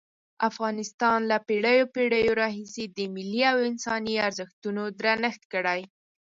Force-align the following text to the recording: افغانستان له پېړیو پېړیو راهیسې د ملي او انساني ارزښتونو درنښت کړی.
افغانستان 0.49 1.19
له 1.31 1.37
پېړیو 1.47 1.85
پېړیو 1.95 2.33
راهیسې 2.41 2.83
د 2.97 2.99
ملي 3.15 3.41
او 3.51 3.57
انساني 3.69 4.13
ارزښتونو 4.27 4.83
درنښت 4.99 5.43
کړی. 5.53 5.81